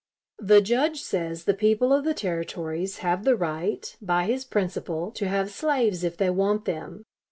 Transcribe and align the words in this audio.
The 0.39 0.61
Judge 0.61 0.99
says 1.03 1.43
the 1.43 1.53
people 1.53 1.93
of 1.93 2.05
the 2.05 2.15
Territories 2.15 2.97
have 3.05 3.23
the 3.23 3.35
right, 3.35 3.95
by 4.01 4.25
his 4.25 4.45
principle, 4.45 5.11
to 5.11 5.27
have 5.27 5.51
slaves 5.51 6.03
if 6.03 6.17
they 6.17 6.31
want 6.31 6.65
them. 6.65 7.03